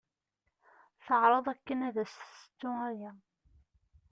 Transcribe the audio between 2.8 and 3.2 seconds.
aya.